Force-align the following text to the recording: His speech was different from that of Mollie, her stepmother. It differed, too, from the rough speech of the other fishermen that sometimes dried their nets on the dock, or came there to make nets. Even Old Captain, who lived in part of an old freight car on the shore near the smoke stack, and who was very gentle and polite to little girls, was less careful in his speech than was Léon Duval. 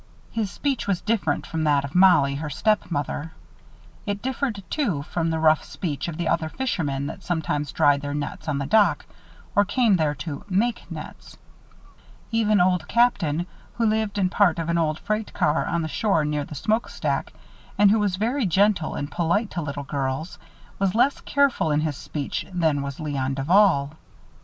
His 0.31 0.49
speech 0.49 0.87
was 0.87 0.99
different 0.99 1.45
from 1.45 1.63
that 1.65 1.85
of 1.85 1.93
Mollie, 1.93 2.33
her 2.33 2.49
stepmother. 2.49 3.33
It 4.07 4.19
differed, 4.23 4.63
too, 4.67 5.03
from 5.03 5.29
the 5.29 5.37
rough 5.37 5.63
speech 5.63 6.07
of 6.07 6.17
the 6.17 6.27
other 6.27 6.49
fishermen 6.49 7.05
that 7.05 7.21
sometimes 7.21 7.71
dried 7.71 8.01
their 8.01 8.15
nets 8.15 8.47
on 8.47 8.57
the 8.57 8.65
dock, 8.65 9.05
or 9.55 9.63
came 9.63 9.97
there 9.97 10.15
to 10.15 10.43
make 10.49 10.89
nets. 10.89 11.37
Even 12.31 12.59
Old 12.59 12.87
Captain, 12.87 13.45
who 13.75 13.85
lived 13.85 14.17
in 14.17 14.27
part 14.31 14.57
of 14.57 14.69
an 14.69 14.77
old 14.79 14.97
freight 14.97 15.33
car 15.33 15.67
on 15.67 15.83
the 15.83 15.87
shore 15.87 16.25
near 16.25 16.45
the 16.45 16.55
smoke 16.55 16.89
stack, 16.89 17.31
and 17.77 17.91
who 17.91 17.99
was 17.99 18.15
very 18.15 18.47
gentle 18.47 18.95
and 18.95 19.11
polite 19.11 19.51
to 19.51 19.61
little 19.61 19.83
girls, 19.83 20.39
was 20.79 20.95
less 20.95 21.21
careful 21.21 21.69
in 21.69 21.81
his 21.81 21.95
speech 21.95 22.43
than 22.51 22.81
was 22.81 22.97
Léon 22.97 23.35
Duval. 23.35 23.91